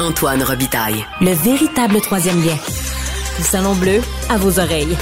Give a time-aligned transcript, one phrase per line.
[0.00, 1.04] Antoine Robitaille.
[1.20, 2.56] Le véritable troisième lien.
[3.38, 4.96] Le Salon Bleu à vos oreilles.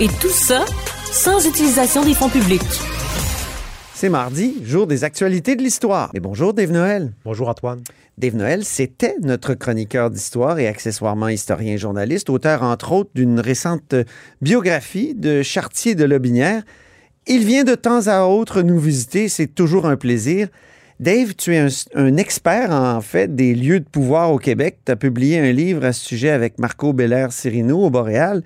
[0.00, 0.64] Et tout ça
[1.12, 2.60] sans utilisation des fonds publics.
[3.94, 6.10] C'est mardi, jour des actualités de l'histoire.
[6.12, 7.12] Et bonjour Dave Noël.
[7.24, 7.82] Bonjour Antoine.
[8.18, 13.38] Dave Noël, c'était notre chroniqueur d'histoire et accessoirement historien et journaliste, auteur entre autres d'une
[13.38, 13.94] récente
[14.42, 16.64] biographie de Chartier de Lobinière.
[17.28, 20.48] Il vient de temps à autre nous visiter, c'est toujours un plaisir.
[20.98, 21.58] Dave, tu es
[21.94, 24.78] un, expert en fait des lieux de pouvoir au Québec.
[24.86, 28.42] Tu as publié un livre à ce sujet avec Marco Belair Cirino au Boréal.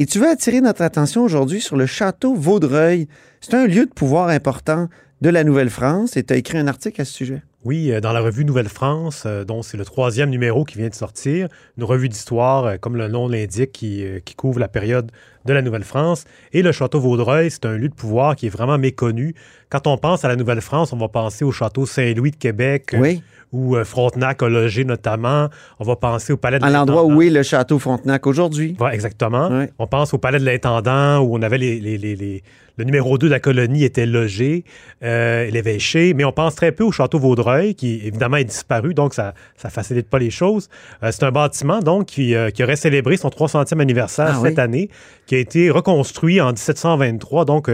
[0.00, 3.06] Et tu veux attirer notre attention aujourd'hui sur le château Vaudreuil.
[3.40, 4.88] C'est un lieu de pouvoir important
[5.20, 7.42] de la Nouvelle-France et tu as écrit un article à ce sujet.
[7.64, 10.94] Oui, euh, dans la revue Nouvelle-France, euh, dont c'est le troisième numéro qui vient de
[10.94, 15.10] sortir, une revue d'histoire, euh, comme le nom l'indique, qui, qui, couvre la période
[15.46, 16.24] de la Nouvelle-France.
[16.52, 19.34] Et le château Vaudreuil, c'est un lieu de pouvoir qui est vraiment méconnu.
[19.70, 22.94] Quand on pense à la Nouvelle-France, on va penser au château Saint-Louis de Québec.
[22.98, 25.48] Oui où Frontenac a logé notamment.
[25.78, 28.76] On va penser au palais de À l'endroit où est le château Frontenac aujourd'hui.
[28.90, 29.48] Exactement.
[29.78, 32.42] On pense au palais de l'intendant où on avait les, les, les,
[32.76, 34.64] le numéro 2 de la colonie était logé,
[35.02, 39.14] euh, l'évêché, mais on pense très peu au château Vaudreuil, qui évidemment est disparu, donc
[39.14, 40.68] ça ne facilite pas les choses.
[41.02, 44.58] Euh, c'est un bâtiment donc qui, euh, qui, aurait célébré son 300e anniversaire ah cette
[44.58, 44.90] année,
[45.26, 47.44] qui a été reconstruit en 1723.
[47.44, 47.70] Donc,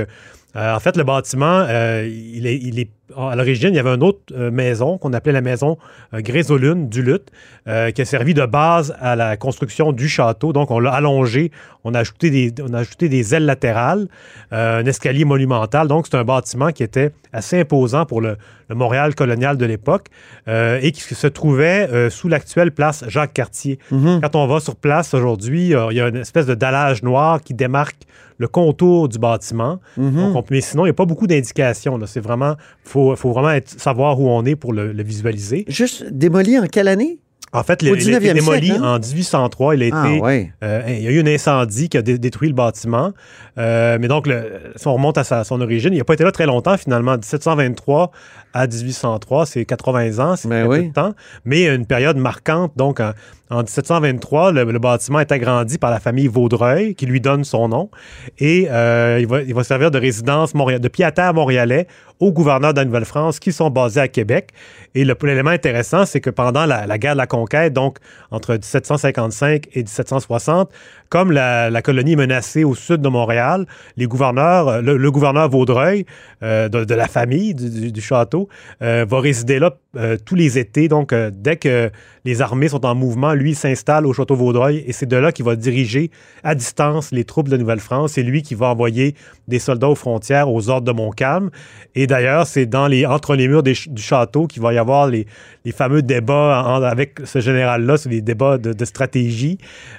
[0.57, 4.03] euh, en fait, le bâtiment, il est, il est à l'origine, il y avait une
[4.03, 5.79] autre euh, maison qu'on appelait la maison
[6.15, 7.31] euh, Grésolune du Lutte,
[7.67, 10.53] euh, qui a servi de base à la construction du château.
[10.53, 11.51] Donc, on l'a allongé,
[11.85, 14.09] on a ajouté des, on a ajouté des ailes latérales,
[14.51, 15.89] un escalier monumental.
[15.89, 18.37] Donc, c'est un bâtiment qui était assez imposant pour le,
[18.73, 20.07] Montréal colonial de l'époque
[20.47, 23.81] et qui se trouvait sous l'actuelle place Jacques-Cartier.
[23.91, 24.21] Mm-hmm.
[24.21, 27.53] Quand on va sur place aujourd'hui, il y a une espèce de dallage noir qui
[27.53, 27.97] démarque
[28.41, 29.79] le contour du bâtiment.
[29.99, 30.45] Mm-hmm.
[30.51, 32.01] mais sinon, il n'y a pas beaucoup d'indications.
[32.07, 35.65] C'est vraiment, faut, faut vraiment savoir où on est pour le, le visualiser.
[35.69, 37.19] Juste démoli en quelle année?
[37.53, 38.83] En fait, il a été démoli hein?
[38.83, 39.75] en 1803.
[39.75, 42.55] Il, a ah, été, euh, il y a eu un incendie qui a détruit le
[42.55, 43.13] bâtiment.
[43.59, 44.29] Euh, mais donc,
[44.77, 47.13] si on remonte à son origine, il n'a pas été là très longtemps, finalement.
[47.13, 48.13] 1723
[48.53, 51.15] à 1803, c'est 80 ans, c'est ben peu de temps.
[51.45, 52.73] Mais une période marquante.
[52.77, 57.69] Donc, en, 1723, le, bâtiment est agrandi par la famille Vaudreuil, qui lui donne son
[57.69, 57.91] nom.
[58.39, 61.87] Et euh, il, va, il, va, servir de résidence de pied-à-terre montréalais
[62.21, 64.51] aux gouverneurs de la Nouvelle-France qui sont basés à Québec.
[64.95, 67.99] Et l'élément intéressant, c'est que pendant la, la guerre de la conquête, donc
[68.31, 70.71] entre 1755 et 1760,
[71.11, 73.67] comme la, colonie est menacée au sud de Montréal,
[73.97, 76.07] les gouverneurs, euh, le, gouverneur Vaudreuil,
[76.43, 78.40] euh, de, la famille du, château,
[78.83, 79.77] euh, va résider là
[80.25, 80.87] tous les étés.
[80.87, 81.91] Donc, dès que
[82.25, 85.45] les armées sont en mouvement, lui s'installe au château Vaudreuil et c'est de là qu'il
[85.45, 86.13] va diriger
[86.45, 88.13] à distance les troupes de Nouvelle-France.
[88.13, 89.17] C'est lui qui va envoyer
[89.49, 91.51] des soldats aux frontières aux ordres de Montcalm.
[91.97, 95.27] Et d'ailleurs, c'est dans les, entre les murs du château qu'il va y avoir les,
[95.73, 99.59] fameux débats avec ce général-là, c'est des débats de, stratégie.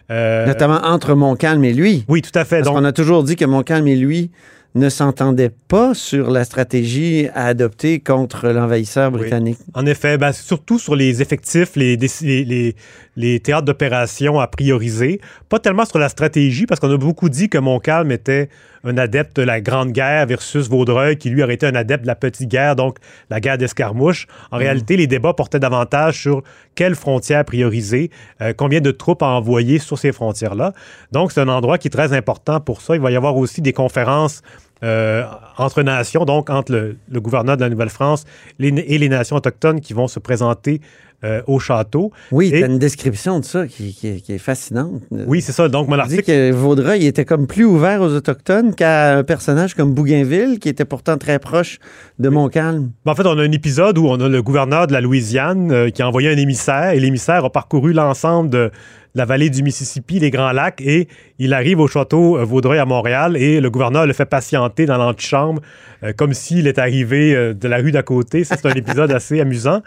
[0.10, 2.06] Notamment entre Montcalm et lui.
[2.08, 2.62] Oui, tout à fait.
[2.62, 4.32] Parce qu'on a toujours dit que Montcalm et lui
[4.74, 9.58] ne s'entendaient pas sur la stratégie à adopter contre l'envahisseur britannique.
[9.74, 12.76] En effet, ben, surtout sur les effectifs, les, les,
[13.18, 15.20] les théâtres d'opération à prioriser.
[15.50, 18.50] Pas tellement sur la stratégie, parce qu'on a beaucoup dit que Montcalm était
[18.84, 22.08] un adepte de la Grande Guerre versus Vaudreuil, qui lui aurait été un adepte de
[22.08, 22.98] la Petite Guerre, donc
[23.30, 24.28] la guerre d'escarmouche.
[24.52, 24.60] En mm.
[24.60, 26.44] réalité, les débats portaient davantage sur
[26.76, 30.74] quelles frontières prioriser, euh, combien de troupes à envoyer sur ces frontières-là.
[31.12, 32.96] Donc, c'est un endroit qui est très important pour ça.
[32.96, 34.42] Il va y avoir aussi des conférences
[34.84, 35.24] euh,
[35.58, 38.26] entre nations, donc entre le, gouverneur de la Nouvelle-France
[38.60, 40.82] et les nations autochtones qui vont se présenter
[41.24, 42.12] euh, au château.
[42.32, 45.02] Oui, tu as une description de ça qui, est fascinante.
[45.12, 45.68] Oui, c'est ça.
[45.70, 46.24] Donc, mon article.
[46.24, 50.70] dit que Vaudreuil était comme plus ouvert aux Autochtones qu'à un personnage comme Bougainville, qui
[50.70, 51.80] était pourtant très proche
[52.20, 52.92] de Montcalm.
[53.06, 55.72] Ben, en fait, on a un épisode où on a le gouverneur de la Louisiane
[55.72, 58.72] euh, qui a envoyé un émissaire et l'émissaire a parcouru l'ensemble de
[59.14, 61.08] la vallée du Mississippi, les Grands Lacs, et
[61.38, 64.98] il arrive au château euh, Vaudreuil à Montréal et le gouverneur le fait patienter dans
[64.98, 65.62] l'antichambre
[66.04, 68.44] euh, comme s'il est arrivé euh, de la rue d'à côté.
[68.44, 69.82] C'est un épisode assez amusant.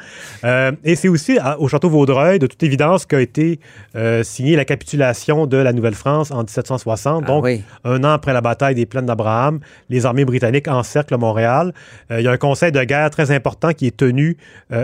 [0.45, 3.61] et c'est aussi au château Vaudreuil, de toute évidence, qu'a été
[4.23, 7.25] signée la capitulation de la Nouvelle-France en 1760.
[7.25, 7.47] Ah donc,
[7.85, 11.73] un an après la bataille des plaines d'Abraham, les armées britanniques encerclent Montréal.
[12.11, 14.37] il y a un conseil de guerre très important qui est tenu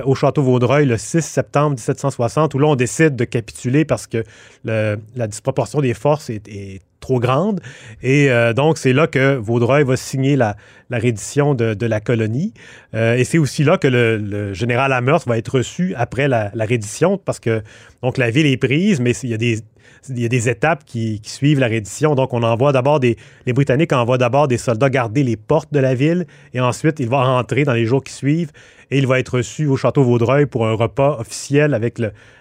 [0.04, 4.22] au château Vaudreuil le 6 septembre 1760, où là, on décide de capituler parce que
[4.64, 7.60] la disproportion des forces est, trop grande.
[8.02, 10.56] Et euh, donc, c'est là que Vaudreuil va signer la,
[10.90, 12.52] reddition de, la colonie.
[12.94, 17.16] Euh, et c'est aussi là que le, général Amherst va être reçu après la, reddition,
[17.16, 17.62] parce que
[18.02, 19.60] donc la ville est prise, mais il y a des,
[20.08, 22.14] il y a des étapes qui, suivent la reddition.
[22.14, 23.16] Donc, on envoie d'abord des.
[23.46, 27.08] Les Britanniques envoient d'abord des soldats garder les portes de la ville et ensuite, il
[27.08, 28.50] va rentrer dans les jours qui suivent
[28.90, 32.00] et il va être reçu au château Vaudreuil pour un repas officiel avec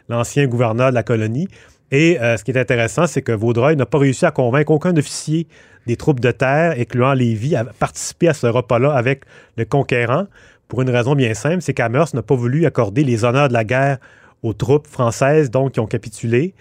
[0.10, 1.48] l'ancien gouverneur de la colonie.
[1.92, 4.96] Et euh, ce qui est intéressant, c'est que Vaudreuil n'a pas réussi à convaincre aucun
[4.96, 5.48] officier
[5.88, 9.24] des troupes de terre, incluant Lévis, à participer à ce repas-là avec
[9.58, 10.26] le conquérant,
[10.68, 13.64] pour une raison bien simple, c'est qu'Amherst n'a pas voulu accorder les honneurs de la
[13.64, 13.98] guerre
[14.44, 16.54] aux troupes françaises, donc, qui ont capitulé.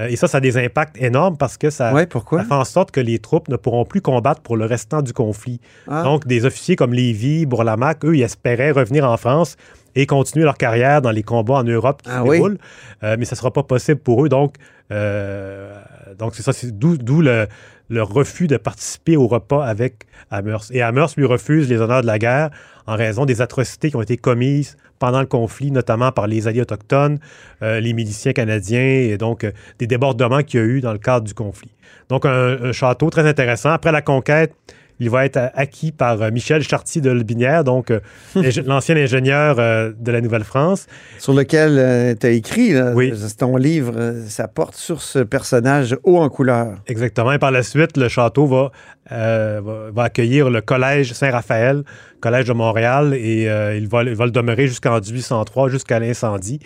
[0.00, 2.44] Euh, et ça, ça a des impacts énormes parce que ça, pourquoi?
[2.44, 5.60] fait en sorte que les troupes ne pourront plus combattre pour le restant du conflit.
[5.88, 6.02] Ah.
[6.02, 9.56] Donc, des officiers comme Lévy, Bourlamac, eux, ils espéraient revenir en France
[9.96, 12.58] et continuer leur carrière dans les combats en Europe qui ah se déroulent.
[13.02, 14.28] Euh, mais ça ne sera pas possible pour eux.
[14.28, 14.54] Donc,
[14.92, 15.74] euh,
[16.18, 17.48] donc c'est ça, c'est d'où le,
[17.88, 20.70] le refus de participer au repas avec Amherst.
[20.72, 22.50] Et Amherst lui refuse les honneurs de la guerre
[22.86, 26.62] en raison des atrocités qui ont été commises pendant le conflit, notamment par les alliés
[26.62, 27.18] autochtones,
[27.62, 30.98] euh, les miliciens canadiens, et donc euh, des débordements qu'il y a eu dans le
[30.98, 31.70] cadre du conflit.
[32.08, 33.70] Donc un, château très intéressant.
[33.70, 34.54] Après la conquête,
[35.00, 37.92] il va être acquis par euh, Michel Chartier de Lbinière, donc
[38.66, 40.86] l'ancien ingénieur de la Nouvelle-France.
[41.18, 43.12] Sur lequel tu as écrit, oui.
[43.38, 46.76] ton livre, ça porte sur ce personnage haut en couleur.
[46.86, 47.32] Exactement.
[47.32, 48.70] Et par la suite, le château va,
[49.10, 51.82] va accueillir le Collège Saint-Raphaël,
[52.20, 56.58] Collège de Montréal et euh, il, va, le demeurer jusqu'en 1803, jusqu'à l'incendie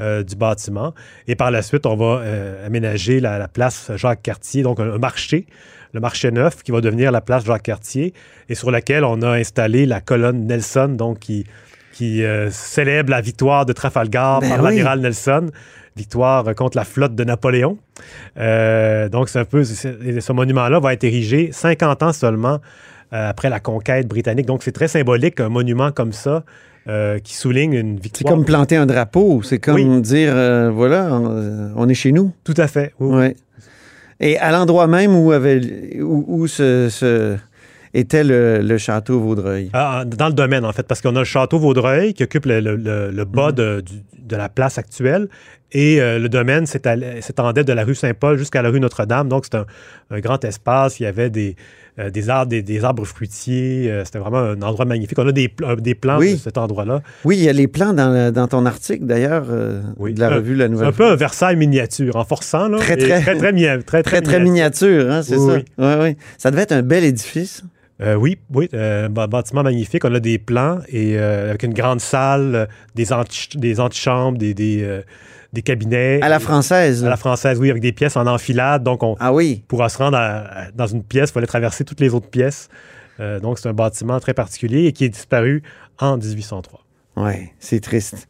[0.00, 0.94] euh, du bâtiment.
[1.28, 5.46] Et par la suite, on va euh, aménager la, place Jacques-Cartier, donc un, marché,
[5.92, 8.12] le marché neuf qui va devenir la place Jacques-Cartier
[8.48, 11.44] et sur laquelle on a installé la colonne Nelson, donc qui,
[11.92, 15.50] qui célèbre la victoire de Trafalgar ben par l'amiral Nelson
[15.96, 17.78] victoire contre la flotte de Napoléon.
[18.36, 19.64] donc, c'est un peu.
[19.64, 22.60] Ce monument-là va être érigé 50 ans seulement
[23.14, 24.46] euh, après la conquête britannique.
[24.46, 26.44] Donc, c'est très symbolique, un monument comme ça.
[26.86, 28.30] Euh, qui souligne une victoire.
[28.30, 31.18] C'est comme planter un drapeau, c'est comme dire, euh, voilà,
[31.76, 32.30] on, est chez nous.
[32.44, 32.92] Tout à fait.
[33.00, 33.28] Oui.
[34.20, 37.38] Et à l'endroit même où, avait, où, ce,
[37.94, 39.70] était le, château Vaudreuil?
[39.72, 43.24] Ah, dans le domaine, en fait, parce qu'on a le château Vaudreuil qui occupe le,
[43.24, 43.54] bas mhm.
[43.54, 43.84] de,
[44.30, 45.28] la place actuelle
[45.72, 49.28] et le domaine s'étendait de la rue Saint-Paul jusqu'à la rue Notre-Dame.
[49.28, 51.00] Donc, c'est un, grand espace.
[51.00, 51.56] Il y avait des,
[52.00, 53.88] euh, des, arbres, des, arbres fruitiers.
[53.88, 55.16] Euh, c'était vraiment un endroit magnifique.
[55.16, 55.48] On a des,
[55.78, 57.02] des plans de cet endroit-là.
[57.24, 60.66] Oui, il y a les plans dans, ton article, d'ailleurs, euh, de la revue La
[60.66, 60.88] Nouvelle.
[60.88, 62.68] un peu un Versailles miniature, en forçant.
[62.68, 65.54] Là, très, très, très, très, très, très, miniature, hein, c'est ça?
[65.54, 65.64] Oui.
[65.78, 66.16] oui.
[66.36, 67.62] Ça devait être un bel édifice.
[68.00, 70.04] Oui, oui, un bâtiment magnifique.
[70.04, 73.06] On a des plans et avec une grande salle, des,
[73.54, 75.02] des antichambres, des, des,
[75.54, 76.20] des cabinets.
[76.20, 77.04] À la française.
[77.04, 78.82] À la française, oui, avec des pièces en enfilade.
[78.82, 79.64] Donc, on ah oui.
[79.68, 80.18] pourra se rendre
[80.74, 82.68] dans une pièce, il fallait traverser toutes les autres pièces.
[83.20, 85.62] Euh, donc, c'est un bâtiment très particulier et qui est disparu
[85.98, 86.84] en 1803.
[87.16, 88.28] Oui, c'est triste.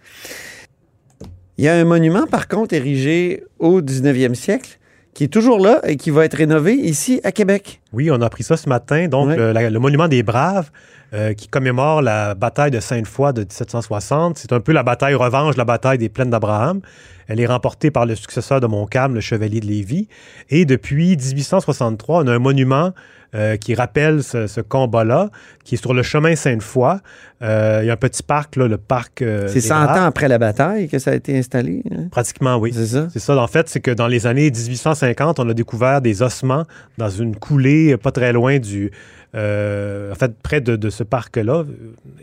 [1.56, 4.78] Il y a un monument, par contre, érigé au 19e siècle
[5.14, 7.80] qui est toujours là et qui va être rénové ici à Québec.
[7.92, 9.08] Oui, on a appris ça ce matin.
[9.08, 10.70] Donc, le, monument des Braves,
[11.14, 14.36] euh, qui commémore la bataille de Sainte-Foy de 1760.
[14.36, 16.80] C'est un peu la bataille revanche, la bataille des plaines d'Abraham.
[17.28, 20.08] Elle est remportée par le successeur de Montcalm, le chevalier de Lévis.
[20.50, 22.92] Et depuis 1863, on a un monument
[23.34, 25.30] euh, qui rappelle ce, combat-là,
[25.64, 26.98] qui est sur le chemin Sainte-Foy.
[27.42, 29.24] Euh, il y a un petit parc, là, le parc.
[29.48, 31.82] c'est 100 ans après la bataille que ça a été installé?
[31.90, 32.08] Hein?
[32.10, 32.72] Pratiquement, oui.
[32.72, 33.08] C'est ça?
[33.12, 33.36] C'est ça.
[33.36, 36.64] En fait, c'est que dans les années 1850, on a découvert des ossements
[36.98, 38.90] dans une coulée pas très loin du,
[39.34, 41.64] euh, en fait, près de, ce parc-là.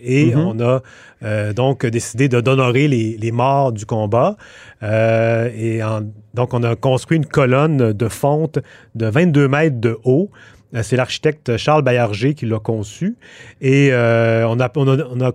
[0.01, 0.39] Et mhm.
[0.39, 0.81] on a
[1.23, 4.37] euh, donc décidé d'honorer les, les, morts du combat.
[4.81, 5.81] Euh, et
[6.33, 8.59] donc, on a construit une colonne de fonte
[8.95, 10.29] de 22 mètres de haut.
[10.81, 13.15] C'est l'architecte Charles Bayarger qui l'a conçu.
[13.61, 15.31] Et on a, on a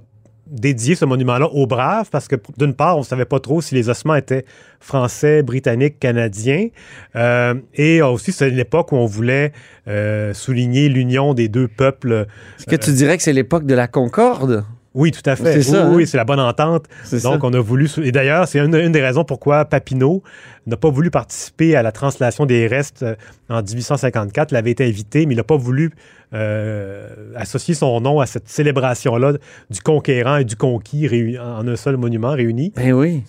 [0.47, 3.75] dédié ce monument-là aux Braves parce que, d'une part, on ne savait pas trop si
[3.75, 4.45] les ossements étaient
[4.81, 6.69] français, britanniques, canadiens.
[7.17, 9.53] Euh, et aussi, c'est l'époque où on voulait
[9.89, 12.27] euh, souligner l'union des deux peuples.
[12.59, 14.65] Est-ce que tu dirais que c'est l'époque de la Concorde?
[14.95, 15.61] Oui, tout à fait.
[15.61, 16.07] C'est oui, hein?
[16.07, 16.87] c'est la bonne entente.
[17.23, 17.87] Donc, on a voulu.
[18.03, 20.23] Et d'ailleurs, c'est une, des raisons pourquoi Papineau
[20.67, 23.15] n'a pas voulu participer à la translation des restes euh,
[23.49, 24.53] en 1854.
[24.53, 25.93] Il avait été invité, mais il n'a pas voulu
[26.35, 29.35] euh, associer son nom à cette célébration-là
[29.71, 32.73] du conquérant et du conquis en un seul monument réuni.
[32.75, 33.23] Ben oui.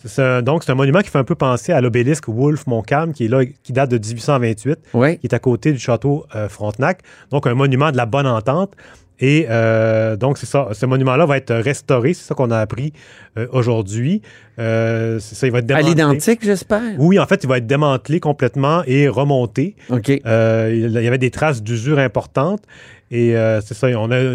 [0.44, 3.27] donc, c'est un monument qui fait un peu penser à l'obélisque Wolfe Montcalm, qui est
[3.27, 5.20] là, qui date de 1828, oui.
[5.20, 7.01] qui est à côté du château euh, Frontenac.
[7.29, 8.74] Donc, un monument de la bonne entente.
[9.20, 10.70] Et euh, donc, c'est ça.
[10.74, 12.13] Ce monument-là va être restauré.
[12.13, 12.94] C'est ça qu'on a appris
[13.38, 14.22] euh, aujourd'hui.
[14.60, 15.88] Euh, ça, il va être démantelé.
[15.88, 16.82] À l'identique, j'espère?
[16.98, 19.76] Oui, en fait, il va être démantelé complètement et remonté.
[19.90, 20.12] OK.
[20.26, 22.64] Euh, il y avait des traces d'usure importantes.
[23.10, 23.88] Et euh, c'est ça,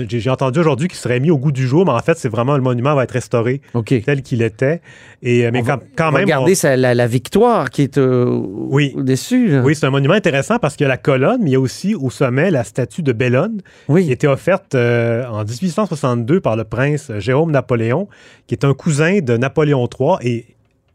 [0.08, 2.56] j'ai entendu aujourd'hui qu'il serait mis au goût du jour, mais en fait, c'est vraiment
[2.56, 4.80] le monument va être restauré tel qu'il était.
[5.22, 6.22] Et, mais quand, quand même.
[6.22, 8.94] Regardez la, victoire qui est oui.
[8.96, 9.58] au-dessus.
[9.60, 11.60] Oui, c'est un monument intéressant parce qu'il y a la colonne, mais il y a
[11.60, 16.64] aussi au sommet la statue de Bellone qui a été offerte en 1862 par le
[16.64, 18.08] prince Jérôme Napoléon,
[18.46, 20.46] qui est un cousin de Napoléon III et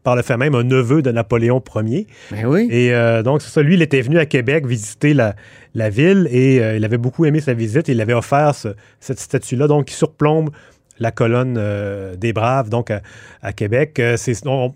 [0.08, 2.06] par le fait même un neveu de Napoléon Ier.
[2.30, 2.66] Ben oui.
[2.70, 3.60] Et euh, donc, c'est ça.
[3.60, 5.36] Lui, il était venu à Québec visiter la,
[5.74, 7.88] la ville et euh, il avait beaucoup aimé sa visite.
[7.88, 8.54] Il avait offert
[9.00, 10.48] cette statue-là, donc, qui surplombe
[10.98, 14.00] la colonne euh, des Braves, donc à, Québec.
[14.16, 14.74] c'est dans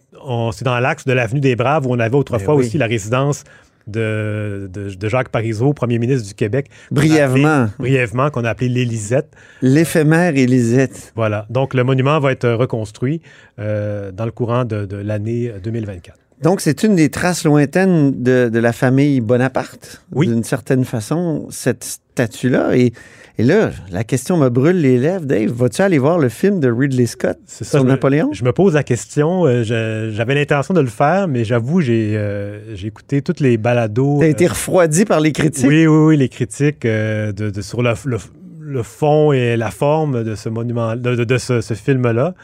[0.81, 3.45] l'axe de l'avenue des Braves où on avait autrefois ben aussi la résidence
[3.87, 4.71] de,
[5.09, 6.69] Jacques Parizeau, premier ministre du Québec.
[6.91, 7.69] Brièvement.
[7.79, 9.35] brièvement, qu'on a appelé l'Élisette.
[9.61, 11.13] L'éphémère Élisette.
[11.17, 11.47] Voilà.
[11.51, 13.21] Donc, le monument va être reconstruit
[13.59, 16.17] euh, dans le courant de, l'année 2024.
[16.43, 20.27] Donc, c'est une des traces lointaines de, de la famille Bonaparte, oui.
[20.27, 22.77] d'une certaine façon, cette statue-là.
[22.77, 22.93] Et
[23.39, 25.25] et là, la question me brûle les lèvres.
[25.25, 28.31] Dave, vas-tu aller voir le film de Ridley Scott sur Napoléon?
[28.33, 29.47] Je me pose la question.
[29.47, 34.19] Euh, j'avais l'intention de le faire, mais j'avoue, j'ai euh, écouté toutes les balados.
[34.21, 35.67] T'as été euh, refroidi par les critiques?
[35.67, 40.95] Oui, oui, oui, les critiques de, sur le, fond et la forme de ce monument,
[40.95, 42.35] de, ce, film-là.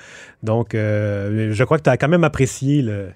[0.43, 3.09] Donc, je crois que tu as quand même apprécié le,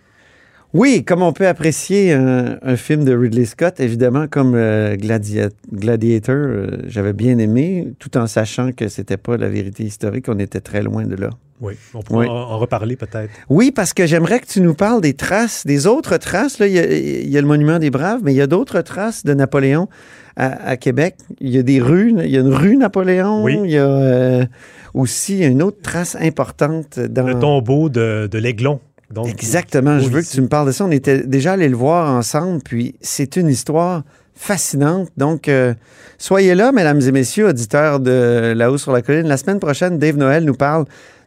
[0.74, 6.78] oui, comme on peut apprécier un, film de Ridley Scott, évidemment, comme euh, Gladiator, euh,
[6.86, 10.82] j'avais bien aimé, tout en sachant que c'était pas la vérité historique, on était très
[10.82, 11.28] loin de là.
[11.60, 13.30] Oui, on pourrait en, reparler peut-être.
[13.48, 16.58] Oui, parce que j'aimerais que tu nous parles des traces, des autres traces.
[16.58, 19.32] Là, il, y a, le monument des Braves, mais il y a d'autres traces de
[19.32, 19.88] Napoléon
[20.36, 21.16] à, Québec.
[21.40, 23.44] Il y a des rues, il y a une rue Napoléon.
[23.44, 23.60] Oui.
[23.62, 24.44] Il y a euh,
[24.92, 27.28] aussi une autre trace importante dans...
[27.28, 28.80] Le tombeau de, de l'Aiglon.
[29.26, 29.98] Exactement.
[29.98, 30.84] Je veux que tu me parles de ça.
[30.84, 34.02] On était déjà allés le voir ensemble, puis c'est une histoire
[34.34, 35.08] fascinante.
[35.16, 35.74] Donc, euh,
[36.18, 39.26] soyez là, mesdames et messieurs, auditeurs de La Haut sur la Colline.
[39.26, 40.84] La semaine prochaine, Dave Noël nous parle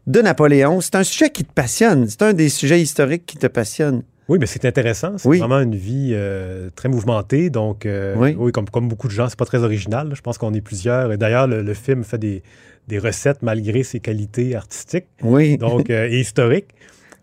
[0.07, 0.81] de Napoléon.
[0.81, 2.07] C'est un sujet qui te passionne.
[2.09, 4.03] C'est un des sujets historiques qui te passionne.
[4.27, 5.17] Oui, mais c'est intéressant.
[5.17, 7.51] C'est vraiment une vie euh, très mouvementée.
[7.51, 8.51] Donc, euh, oui.
[8.51, 10.11] comme, comme beaucoup de gens, c'est pas très original.
[10.15, 11.11] Je pense qu'on est plusieurs.
[11.11, 12.41] Et d'ailleurs, le, film fait des,
[12.97, 15.57] recettes malgré ses qualités artistiques oui.
[15.57, 16.73] donc, et historiques.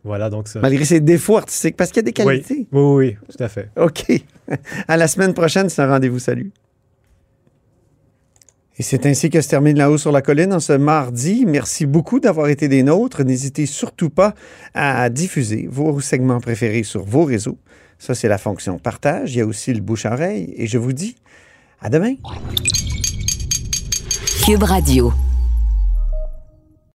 [0.05, 0.61] Voilà, donc ça.
[0.61, 2.67] Malgré ses défauts artistiques, parce qu'il y a des qualités.
[2.73, 3.71] Oui, oui, oui, tout à fait.
[3.77, 4.05] OK.
[4.89, 6.19] À la semaine prochaine, c'est un rendez-vous.
[6.19, 6.53] Salut.
[8.79, 11.45] Et c'est ainsi que se termine La Haut sur la Colline en ce mardi.
[11.47, 13.23] Merci beaucoup d'avoir été des nôtres.
[13.23, 14.35] N'hésitez surtout pas
[14.75, 17.59] à diffuser vos segments préférés sur vos réseaux.
[17.99, 19.35] Ça, c'est la fonction partage.
[19.35, 20.53] Il y a aussi le bouche-oreille.
[20.57, 21.17] Et je vous dis
[21.81, 22.15] à demain.
[24.45, 25.13] Cube Radio.